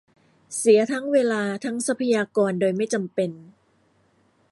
[0.57, 3.31] เสียทั้งเวลาทั้งทรัพยากรโดยไม่จำเป็น